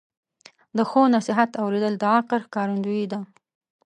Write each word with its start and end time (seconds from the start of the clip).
د 0.77 0.79
ښو 0.89 1.01
نصیحت 1.15 1.51
اوریدل 1.61 1.93
د 1.99 2.03
عقل 2.17 2.39
ښکارندویي 2.47 3.05
ده. 3.11 3.19